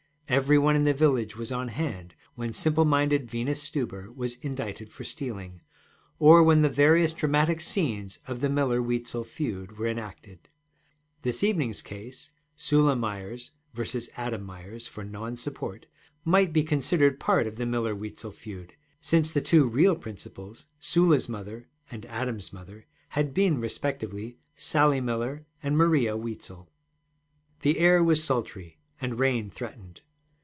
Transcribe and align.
Every 0.29 0.57
one 0.57 0.77
in 0.77 0.85
the 0.85 0.93
village 0.93 1.35
was 1.35 1.51
on 1.51 1.67
hand 1.67 2.15
when 2.35 2.53
simple 2.53 2.85
minded 2.85 3.29
Venus 3.29 3.61
Stuber 3.61 4.15
was 4.15 4.35
indicted 4.35 4.89
for 4.89 5.03
stealing, 5.03 5.59
or 6.19 6.41
when 6.41 6.61
the 6.61 6.69
various 6.69 7.11
dramatic 7.11 7.59
scenes 7.59 8.17
of 8.29 8.39
the 8.39 8.47
Miller 8.47 8.81
Weitzel 8.81 9.25
feud 9.25 9.77
were 9.77 9.87
enacted. 9.87 10.47
This 11.23 11.43
evening's 11.43 11.81
case, 11.81 12.31
Sula 12.55 12.95
Myers 12.95 13.51
vs. 13.73 14.09
Adam 14.15 14.45
Myers 14.45 14.87
for 14.87 15.03
non 15.03 15.35
support, 15.35 15.87
might 16.23 16.53
be 16.53 16.63
considered 16.63 17.19
part 17.19 17.45
of 17.45 17.57
the 17.57 17.65
Miller 17.65 17.93
Weitzel 17.93 18.31
feud, 18.31 18.75
since 19.01 19.33
the 19.33 19.41
two 19.41 19.67
real 19.67 19.97
principals, 19.97 20.65
Sula's 20.79 21.27
mother 21.27 21.67
and 21.91 22.05
Adam's 22.05 22.53
mother, 22.53 22.85
had 23.09 23.33
been 23.33 23.59
respectively 23.59 24.37
Sally 24.55 25.01
Miller 25.01 25.45
and 25.61 25.75
Maria 25.77 26.15
Weitzel. 26.15 26.69
The 27.63 27.79
air 27.79 28.01
was 28.01 28.23
sultry, 28.23 28.79
and 29.01 29.19
rain 29.19 29.49
threatened. 29.49 29.99